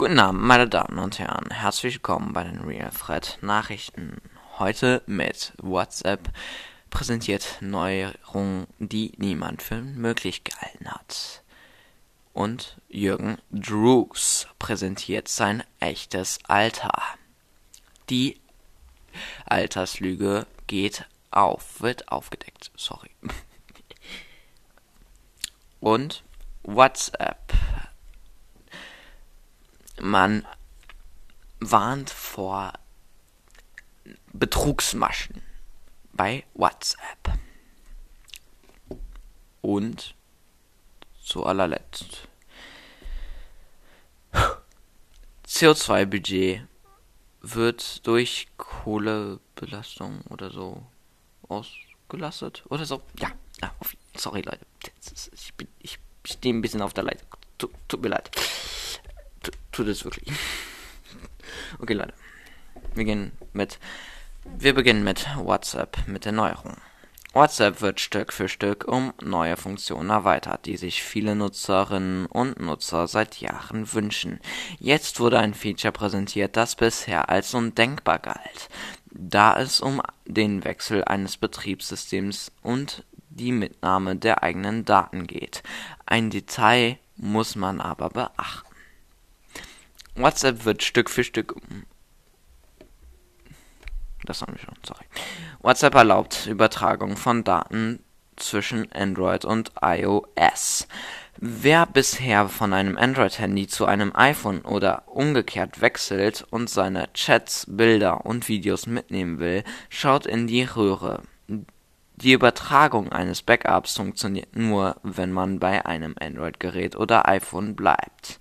[0.00, 1.50] Guten Abend, meine Damen und Herren.
[1.50, 4.22] Herzlich willkommen bei den Real Thread Nachrichten.
[4.58, 6.30] Heute mit WhatsApp
[6.88, 11.42] präsentiert Neuerungen, die niemand für möglich gehalten hat.
[12.32, 16.94] Und Jürgen Drews präsentiert sein echtes Alter.
[18.08, 18.40] Die
[19.44, 22.70] Alterslüge geht auf, wird aufgedeckt.
[22.74, 23.10] Sorry.
[25.80, 26.24] Und
[26.62, 27.52] WhatsApp
[30.00, 30.46] man
[31.60, 32.72] warnt vor
[34.32, 35.42] Betrugsmaschen
[36.12, 37.38] bei WhatsApp.
[39.60, 40.14] Und
[41.22, 42.28] zu allerletzt
[45.46, 46.62] CO2-Budget
[47.42, 50.86] wird durch Kohlebelastung oder so
[51.48, 53.02] ausgelastet oder so.
[53.18, 53.30] Ja,
[54.16, 54.64] sorry Leute,
[55.32, 57.28] ich, bin, ich stehe ein bisschen auf der Leitung.
[57.58, 58.30] Tut, tut mir leid
[59.72, 60.28] tut es wirklich.
[61.78, 62.14] Okay, Leute.
[62.94, 63.78] Wir gehen mit.
[64.58, 66.76] Wir beginnen mit WhatsApp, mit der Neuerung.
[67.32, 73.06] WhatsApp wird Stück für Stück um neue Funktionen erweitert, die sich viele Nutzerinnen und Nutzer
[73.06, 74.40] seit Jahren wünschen.
[74.80, 78.68] Jetzt wurde ein Feature präsentiert, das bisher als undenkbar galt,
[79.12, 85.62] da es um den Wechsel eines Betriebssystems und die Mitnahme der eigenen Daten geht.
[86.06, 88.69] Ein Detail muss man aber beachten.
[90.14, 91.54] WhatsApp wird Stück für Stück.
[94.24, 95.04] Das haben wir schon, sorry.
[95.60, 98.00] WhatsApp erlaubt Übertragung von Daten
[98.36, 100.88] zwischen Android und iOS.
[101.36, 108.26] Wer bisher von einem Android-Handy zu einem iPhone oder umgekehrt wechselt und seine Chats, Bilder
[108.26, 111.22] und Videos mitnehmen will, schaut in die Röhre.
[112.16, 118.38] Die Übertragung eines Backups funktioniert nur, wenn man bei einem Android-Gerät oder iPhone bleibt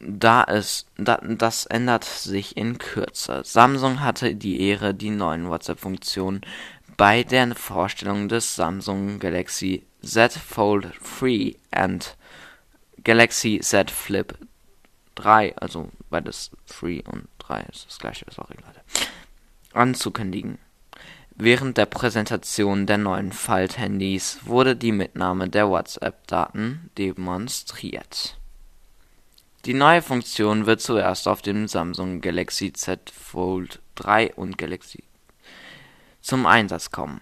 [0.00, 3.42] da es, da, das ändert sich in Kürze.
[3.44, 6.42] Samsung hatte die Ehre, die neuen WhatsApp-Funktionen
[6.96, 12.16] bei der Vorstellung des Samsung Galaxy Z Fold 3 und
[13.04, 14.36] Galaxy Z Flip
[15.14, 18.80] 3, also beides 3 und 3 ist das gleiche, sorry Leute,
[19.72, 20.58] anzukündigen.
[21.40, 28.37] Während der Präsentation der neuen Falthandys wurde die Mitnahme der WhatsApp-Daten demonstriert.
[29.68, 35.04] Die neue Funktion wird zuerst auf dem Samsung Galaxy Z Fold 3 und Galaxy
[36.22, 37.20] zum Einsatz kommen,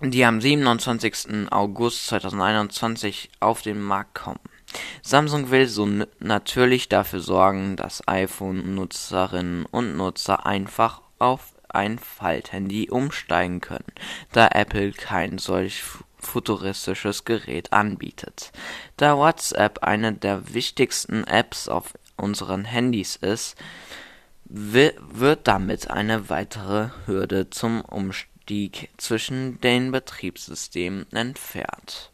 [0.00, 1.50] die am 27.
[1.50, 4.38] August 2021 auf den Markt kommen.
[5.02, 5.88] Samsung will so
[6.20, 13.92] natürlich dafür sorgen, dass iPhone-Nutzerinnen und Nutzer einfach auf ein Falthandy umsteigen können,
[14.30, 15.82] da Apple kein solch
[16.26, 18.52] futuristisches Gerät anbietet.
[18.96, 23.56] Da WhatsApp eine der wichtigsten Apps auf unseren Handys ist,
[24.44, 32.12] wird damit eine weitere Hürde zum Umstieg zwischen den Betriebssystemen entfernt.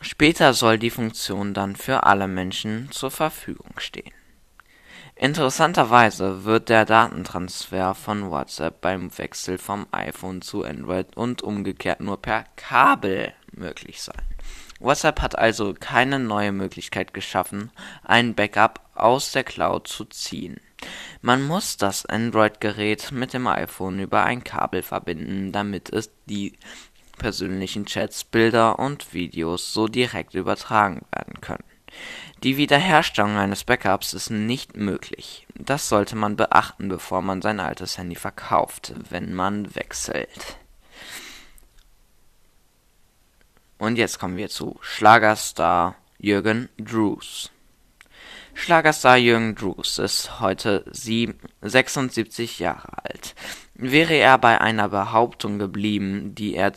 [0.00, 4.12] Später soll die Funktion dann für alle Menschen zur Verfügung stehen.
[5.20, 12.22] Interessanterweise wird der Datentransfer von WhatsApp beim Wechsel vom iPhone zu Android und umgekehrt nur
[12.22, 14.22] per Kabel möglich sein.
[14.78, 17.72] WhatsApp hat also keine neue Möglichkeit geschaffen,
[18.04, 20.60] ein Backup aus der Cloud zu ziehen.
[21.20, 26.56] Man muss das Android-Gerät mit dem iPhone über ein Kabel verbinden, damit es die
[27.18, 31.64] persönlichen Chats, Bilder und Videos so direkt übertragen werden können.
[32.44, 35.46] Die Wiederherstellung eines Backups ist nicht möglich.
[35.56, 40.56] Das sollte man beachten, bevor man sein altes Handy verkauft, wenn man wechselt.
[43.78, 47.50] Und jetzt kommen wir zu Schlagerstar Jürgen Drews.
[48.54, 53.34] Schlagerstar Jürgen Drews ist heute 76 Jahre alt.
[53.74, 56.72] Wäre er bei einer Behauptung geblieben, die er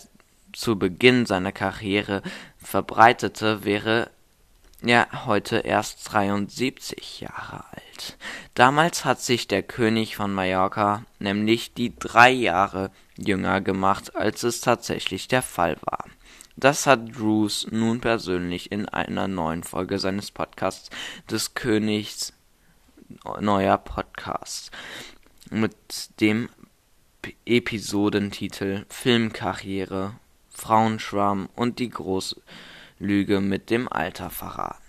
[0.53, 2.23] zu Beginn seiner Karriere
[2.57, 4.09] verbreitete, wäre
[4.81, 8.17] ja heute erst 73 Jahre alt.
[8.53, 14.61] Damals hat sich der König von Mallorca nämlich die drei Jahre jünger gemacht, als es
[14.61, 16.05] tatsächlich der Fall war.
[16.57, 20.89] Das hat Drews nun persönlich in einer neuen Folge seines Podcasts
[21.29, 22.33] des Königs
[23.39, 24.71] neuer Podcast
[25.49, 25.75] mit
[26.19, 26.49] dem
[27.45, 30.15] Episodentitel Filmkarriere,
[30.49, 32.41] Frauenschwarm und die große
[33.01, 34.81] Lüge mit dem Alter verraten.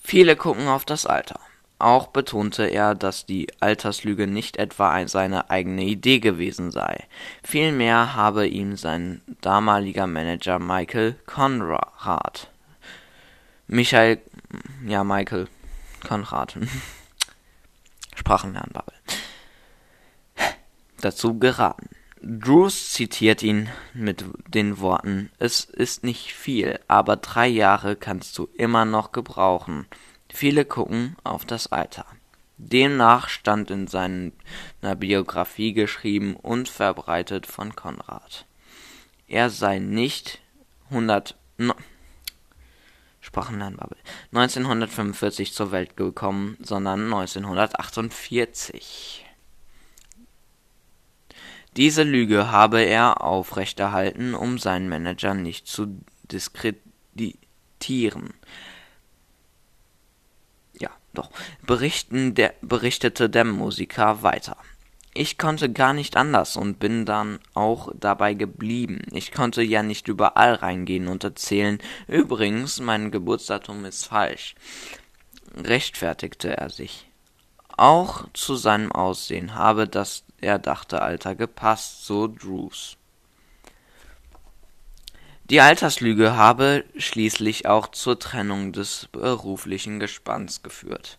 [0.00, 1.40] Viele gucken auf das Alter.
[1.78, 7.06] Auch betonte er, dass die Alterslüge nicht etwa seine eigene Idee gewesen sei.
[7.44, 12.50] Vielmehr habe ihm sein damaliger Manager Michael Conrad
[13.68, 14.22] Michael,
[14.86, 15.46] ja, Michael
[16.06, 16.56] Konrad.
[18.16, 18.94] Sprachenlernbubble.
[21.02, 21.90] Dazu geraten.
[22.20, 28.48] Drews zitiert ihn mit den Worten: Es ist nicht viel, aber drei Jahre kannst du
[28.56, 29.86] immer noch gebrauchen.
[30.28, 32.06] Viele gucken auf das Alter.
[32.56, 34.32] Demnach stand in seiner
[34.96, 38.46] Biografie geschrieben und verbreitet von Konrad.
[39.28, 40.40] Er sei nicht
[40.90, 41.74] 100 no,
[43.20, 43.98] Sprachenlernbubble
[44.32, 49.27] 1945 zur Welt gekommen, sondern 1948.
[51.78, 58.34] Diese Lüge habe er aufrechterhalten, um seinen Manager nicht zu diskreditieren.
[60.76, 61.30] Ja, doch,
[61.68, 64.56] der, berichtete der Musiker weiter.
[65.14, 69.02] Ich konnte gar nicht anders und bin dann auch dabei geblieben.
[69.12, 71.78] Ich konnte ja nicht überall reingehen und erzählen,
[72.08, 74.56] übrigens, mein Geburtsdatum ist falsch.
[75.54, 77.06] Rechtfertigte er sich.
[77.76, 82.96] Auch zu seinem Aussehen habe das erdachte Alter gepasst, so Drews.
[85.50, 91.18] Die Alterslüge habe schließlich auch zur Trennung des beruflichen Gespanns geführt.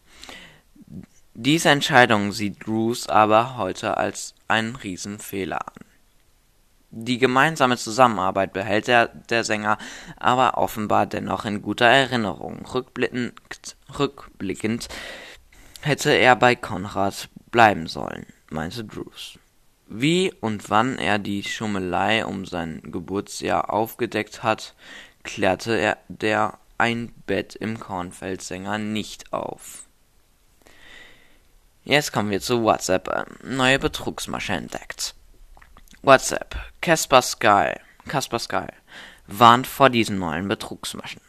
[1.33, 5.85] Diese Entscheidung sieht Drews aber heute als einen Riesenfehler an.
[6.91, 9.77] Die gemeinsame Zusammenarbeit behält der, der Sänger
[10.17, 12.65] aber offenbar dennoch in guter Erinnerung.
[12.65, 13.35] Rückblickend,
[13.97, 14.89] rückblickend
[15.81, 19.39] hätte er bei Konrad bleiben sollen, meinte Drews.
[19.87, 24.75] Wie und wann er die Schummelei um sein Geburtsjahr aufgedeckt hat,
[25.23, 29.85] klärte er der Ein Bett im Kornfeld-Sänger nicht auf.
[31.83, 33.43] Jetzt kommen wir zu WhatsApp.
[33.43, 35.15] Neue Betrugsmasche entdeckt.
[36.03, 36.55] WhatsApp.
[36.81, 37.73] Casper Sky.
[38.07, 38.67] Casper Sky
[39.29, 41.21] warnt vor diesen neuen Betrugsmaschen.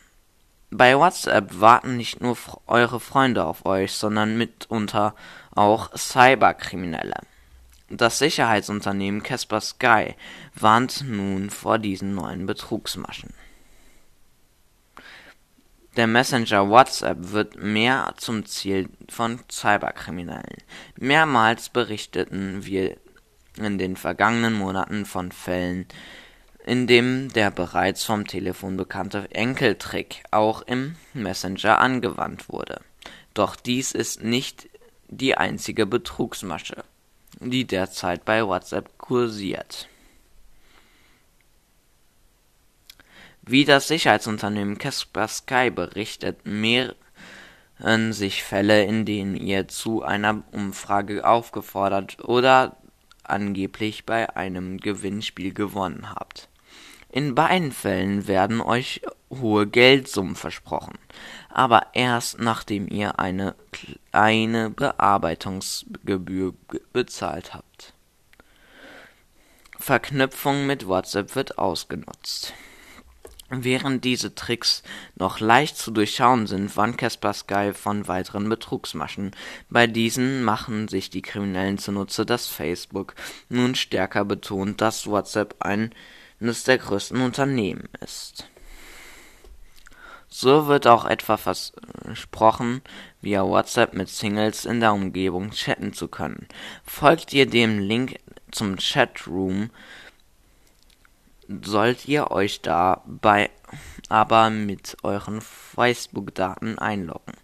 [0.71, 2.37] Bei WhatsApp warten nicht nur
[2.69, 5.17] eure Freunde auf euch, sondern mitunter
[5.55, 7.17] auch Cyberkriminelle.
[7.89, 10.15] Das Sicherheitsunternehmen Casper Sky
[10.55, 13.35] warnt nun vor diesen neuen Betrugsmaschen.
[15.97, 20.63] Der Messenger WhatsApp wird mehr zum Ziel von Cyberkriminellen.
[20.95, 22.97] Mehrmals berichteten wir
[23.57, 25.87] in den vergangenen Monaten von Fällen,
[26.71, 32.81] in dem der bereits vom Telefon bekannte Enkeltrick auch im Messenger angewandt wurde.
[33.35, 34.69] Doch dies ist nicht
[35.09, 36.85] die einzige Betrugsmasche,
[37.41, 39.89] die derzeit bei WhatsApp kursiert.
[43.43, 52.23] Wie das Sicherheitsunternehmen Kaspersky berichtet, mehren sich Fälle, in denen ihr zu einer Umfrage aufgefordert
[52.23, 52.77] oder
[53.25, 56.47] angeblich bei einem Gewinnspiel gewonnen habt.
[57.13, 60.97] In beiden Fällen werden euch hohe Geldsummen versprochen,
[61.49, 66.55] aber erst nachdem ihr eine kleine Bearbeitungsgebühr
[66.93, 67.95] bezahlt habt.
[69.79, 72.55] Verknüpfung mit WhatsApp wird ausgenutzt.
[73.53, 74.85] Während diese Tricks
[75.17, 79.33] noch leicht zu durchschauen sind, warnt Kaspersky von weiteren Betrugsmaschen.
[79.69, 83.17] Bei diesen machen sich die Kriminellen zunutze, dass Facebook
[83.49, 85.93] nun stärker betont, dass WhatsApp ein
[86.41, 88.49] eines der größten Unternehmen ist.
[90.29, 92.83] So wird auch etwa versprochen,
[93.21, 96.47] via WhatsApp mit Singles in der Umgebung chatten zu können.
[96.85, 98.19] Folgt ihr dem Link
[98.53, 99.71] zum Chatroom,
[101.63, 103.51] sollt ihr euch dabei
[104.09, 107.35] aber mit euren Facebook-Daten einloggen.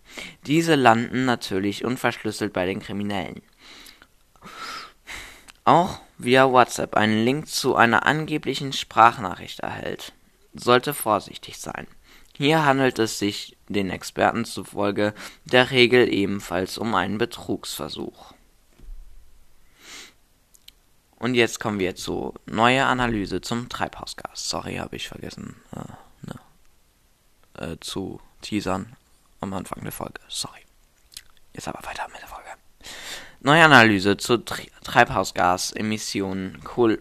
[0.47, 3.43] Diese landen natürlich unverschlüsselt bei den Kriminellen.
[5.65, 10.13] Auch via WhatsApp einen Link zu einer angeblichen Sprachnachricht erhält,
[10.55, 11.87] sollte vorsichtig sein.
[12.37, 18.35] Hier handelt es sich den Experten zufolge der Regel ebenfalls um einen Betrugsversuch.
[21.19, 24.49] Und jetzt kommen wir zu neuer Analyse zum Treibhausgas.
[24.49, 28.97] Sorry, habe ich vergessen äh, ne, äh, zu teasern
[29.41, 30.21] am Anfang der Folge.
[30.29, 30.61] Sorry.
[31.55, 32.46] Jetzt aber weiter mit der Folge.
[33.47, 37.01] Neue Analyse zu Tri Treibhausgasemissionen Kohl.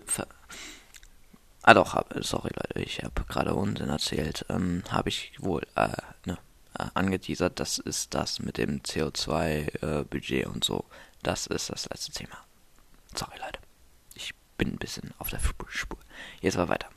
[1.63, 4.45] Ah doch, hab, sorry Leute, ich habe gerade Unsinn erzählt.
[4.49, 5.87] Ähm, habe ich wohl äh,
[6.25, 6.37] ne,
[6.77, 7.59] äh, angeteasert.
[7.59, 10.85] Das ist das mit dem CO2-Budget äh, und so.
[11.23, 12.37] Das ist das letzte Thema.
[13.15, 13.57] Sorry Leute,
[14.13, 15.97] ich bin ein bisschen auf der Spur.
[16.41, 16.89] Jetzt aber weiter.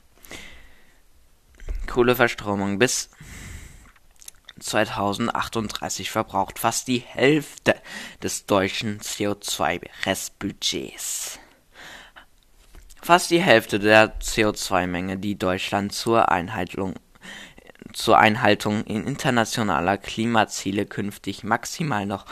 [1.87, 3.09] Kohleverstromung bis
[4.59, 7.73] 2038 verbraucht fast die Hälfte
[8.21, 11.39] des deutschen CO2-Restbudgets.
[13.01, 16.93] Fast die Hälfte der CO2-Menge, die Deutschland zur Einhaltung
[17.93, 22.25] zur Einhaltung internationaler Klimaziele künftig maximal noch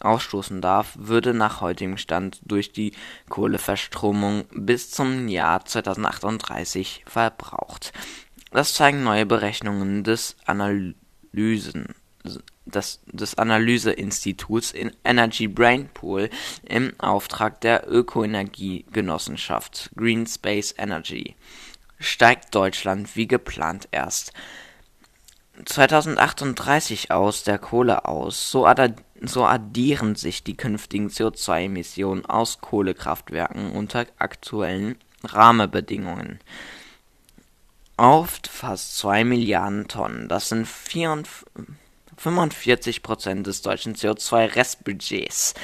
[0.00, 2.92] ausstoßen darf, würde nach heutigem Stand durch die
[3.28, 7.92] Kohleverstromung bis zum Jahr 2038 verbraucht.
[8.54, 11.96] Das zeigen neue Berechnungen des Analysen
[12.64, 16.30] des, des Analyseinstituts Energy Brain Pool
[16.62, 21.34] im Auftrag der Ökoenergiegenossenschaft Green Space Energy.
[21.98, 24.32] Steigt Deutschland wie geplant erst
[25.64, 28.72] 2038 aus der Kohle aus, so,
[29.20, 34.94] so addieren sich die künftigen CO2-Emissionen aus Kohlekraftwerken unter aktuellen
[35.24, 36.38] Rahmenbedingungen
[37.96, 40.28] auf fast 2 Milliarden Tonnen.
[40.28, 45.54] Das sind 45 Prozent des deutschen CO2-Restbudgets.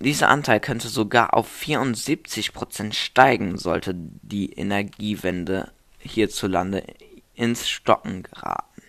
[0.00, 6.84] Dieser Anteil könnte sogar auf 74 Prozent steigen, sollte die Energiewende hierzulande
[7.34, 8.82] ins Stocken geraten.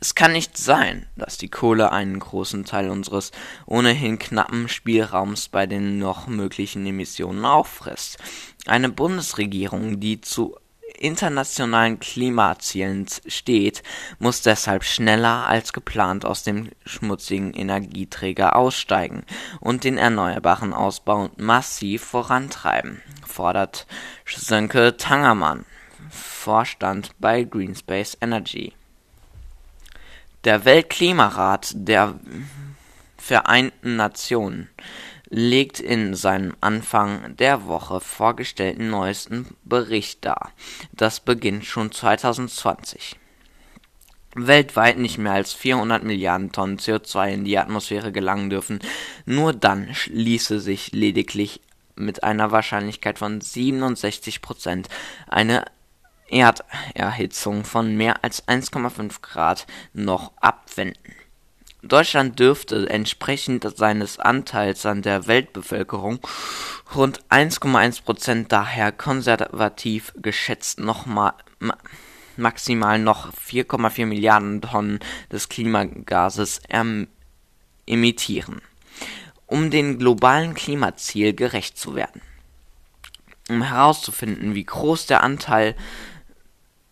[0.00, 3.32] Es kann nicht sein, dass die Kohle einen großen Teil unseres
[3.66, 8.18] ohnehin knappen Spielraums bei den noch möglichen Emissionen auffrisst.
[8.66, 10.56] Eine Bundesregierung, die zu
[10.98, 13.82] internationalen Klimazielen steht,
[14.18, 19.24] muss deshalb schneller als geplant aus dem schmutzigen Energieträger aussteigen
[19.60, 23.86] und den erneuerbaren Ausbau massiv vorantreiben, fordert
[24.26, 25.64] Sönke Tangermann,
[26.10, 28.72] Vorstand bei Greenspace Energy.
[30.44, 32.18] Der Weltklimarat der
[33.18, 34.70] Vereinten Nationen
[35.30, 40.52] legt in seinem Anfang der Woche vorgestellten neuesten Bericht dar.
[40.92, 43.16] Das beginnt schon 2020.
[44.34, 48.78] Weltweit nicht mehr als 400 Milliarden Tonnen CO2 in die Atmosphäre gelangen dürfen.
[49.26, 51.60] Nur dann ließe sich lediglich
[51.96, 54.88] mit einer Wahrscheinlichkeit von 67 Prozent
[55.26, 55.64] eine
[56.28, 61.14] Erderhitzung von mehr als 1,5 Grad noch abwenden.
[61.82, 66.18] Deutschland dürfte entsprechend seines Anteils an der Weltbevölkerung
[66.94, 71.34] rund 1,1 Prozent daher konservativ geschätzt noch ma
[72.36, 75.00] maximal noch 4,4 Milliarden Tonnen
[75.32, 76.60] des Klimagases
[77.84, 78.62] emittieren,
[79.46, 82.22] um dem globalen Klimaziel gerecht zu werden.
[83.48, 85.74] Um herauszufinden, wie groß der Anteil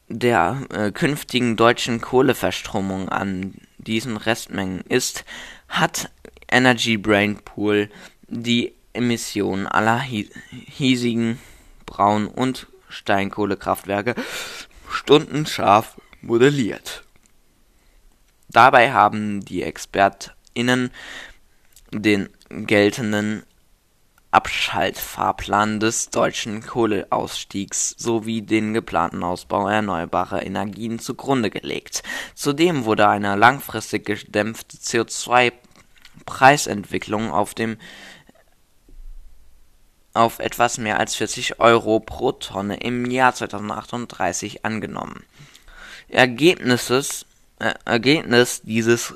[0.08, 5.24] der äh, künftigen deutschen Kohleverstromung an diesen Restmengen ist,
[5.68, 6.10] hat
[6.50, 7.90] Energy Brain Pool
[8.28, 11.38] die Emissionen aller hiesigen
[11.84, 14.14] Braun- und Steinkohlekraftwerke
[14.88, 17.04] stundenscharf modelliert.
[18.48, 20.90] Dabei haben die ExpertInnen
[21.92, 23.42] den geltenden
[24.36, 32.02] Abschaltfahrplan des deutschen Kohleausstiegs sowie den geplanten Ausbau erneuerbarer Energien zugrunde gelegt.
[32.34, 37.78] Zudem wurde eine langfristig gedämpfte CO2-Preisentwicklung auf dem
[40.12, 45.24] auf etwas mehr als 40 Euro pro Tonne im Jahr 2038 angenommen.
[46.08, 47.24] Ergebnisses,
[47.58, 49.14] äh, Ergebnis dieses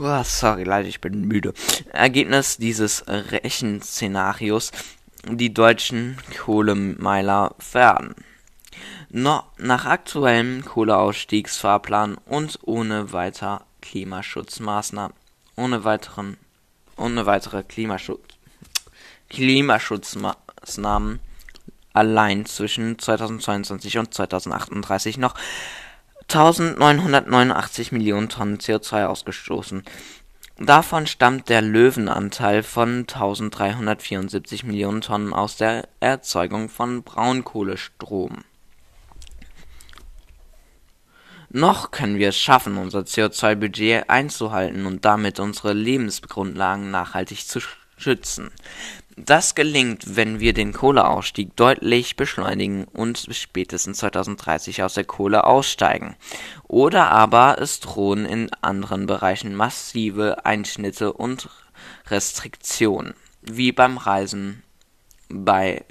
[0.00, 1.54] Oh, sorry, Leute, ich bin müde.
[1.92, 4.72] Ergebnis dieses Rechenszenarios:
[5.24, 8.16] Die deutschen Kohlemeiler werden
[9.10, 15.14] no, nach aktuellem Kohleausstiegsfahrplan und ohne weiter Klimaschutzmaßnahmen,
[15.54, 16.38] ohne weiteren,
[16.96, 18.20] ohne weitere Klimaschutz,
[19.30, 21.20] Klimaschutzmaßnahmen
[21.92, 25.36] allein zwischen 2022 und 2038 noch
[26.34, 29.84] 1989 Millionen Tonnen CO2 ausgestoßen.
[30.58, 38.42] Davon stammt der Löwenanteil von 1374 Millionen Tonnen aus der Erzeugung von Braunkohlestrom.
[41.50, 47.60] Noch können wir es schaffen, unser CO2-Budget einzuhalten und damit unsere Lebensgrundlagen nachhaltig zu
[47.96, 48.50] schützen.
[49.16, 56.16] Das gelingt, wenn wir den Kohleausstieg deutlich beschleunigen und spätestens 2030 aus der Kohle aussteigen.
[56.64, 61.48] Oder aber es drohen in anderen Bereichen massive Einschnitte und
[62.08, 64.64] Restriktionen, wie beim Reisen,
[65.28, 65.84] bei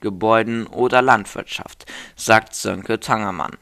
[0.00, 3.56] Gebäuden oder Landwirtschaft, sagt Sönke Tangermann.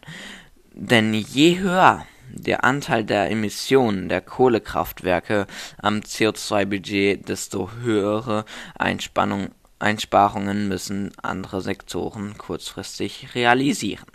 [0.72, 5.46] Denn je höher der Anteil der Emissionen der Kohlekraftwerke
[5.78, 8.44] am CO2-Budget, desto höhere
[8.76, 14.06] Einsparungen müssen andere Sektoren kurzfristig realisieren.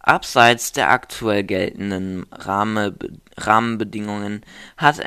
[0.00, 4.42] Abseits der aktuell geltenden Rahmenbedingungen
[4.76, 5.00] hat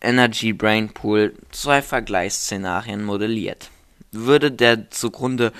[0.00, 3.70] Energy Brain Pool zwei Vergleichsszenarien modelliert.
[4.12, 5.54] Würde der zugrunde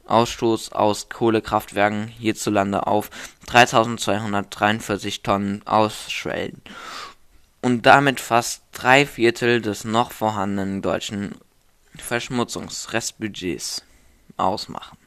[0.09, 3.09] Ausstoß aus Kohlekraftwerken hierzulande auf
[3.47, 6.61] 3243 Tonnen ausschwellen
[7.61, 11.35] und damit fast drei Viertel des noch vorhandenen deutschen
[11.97, 13.83] Verschmutzungsrestbudgets
[14.37, 14.97] ausmachen.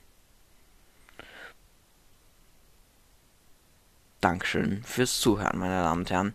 [4.21, 6.35] Dankeschön fürs Zuhören, meine Damen und Herren.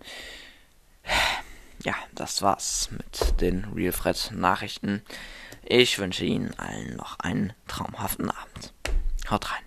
[1.84, 5.04] Ja, das war's mit den Real Fred Nachrichten.
[5.70, 8.74] Ich wünsche Ihnen allen noch einen traumhaften Abend.
[9.30, 9.67] Haut rein.